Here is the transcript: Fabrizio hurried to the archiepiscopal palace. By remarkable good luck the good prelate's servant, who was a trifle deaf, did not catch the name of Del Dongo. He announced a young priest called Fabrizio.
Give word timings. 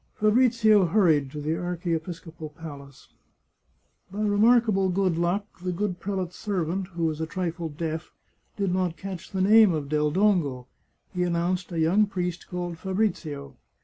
Fabrizio 0.15 0.87
hurried 0.87 1.29
to 1.29 1.39
the 1.39 1.55
archiepiscopal 1.55 2.49
palace. 2.49 3.13
By 4.11 4.21
remarkable 4.23 4.89
good 4.89 5.15
luck 5.15 5.45
the 5.59 5.71
good 5.71 5.99
prelate's 5.99 6.37
servant, 6.37 6.87
who 6.87 7.05
was 7.05 7.21
a 7.21 7.27
trifle 7.27 7.69
deaf, 7.69 8.11
did 8.57 8.73
not 8.73 8.97
catch 8.97 9.29
the 9.29 9.41
name 9.41 9.71
of 9.75 9.89
Del 9.89 10.09
Dongo. 10.11 10.65
He 11.13 11.21
announced 11.21 11.71
a 11.71 11.77
young 11.79 12.07
priest 12.07 12.47
called 12.47 12.79
Fabrizio. 12.79 13.57